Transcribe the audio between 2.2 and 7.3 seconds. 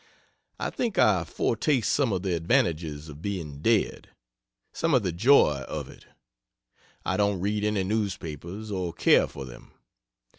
the advantages of being dead. Some of the joy of it. I